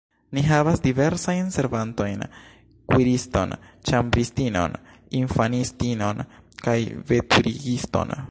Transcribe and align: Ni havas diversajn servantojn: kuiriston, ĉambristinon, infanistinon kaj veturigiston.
Ni 0.35 0.41
havas 0.51 0.79
diversajn 0.85 1.51
servantojn: 1.55 2.23
kuiriston, 2.93 3.53
ĉambristinon, 3.89 4.77
infanistinon 5.21 6.25
kaj 6.65 6.77
veturigiston. 7.13 8.17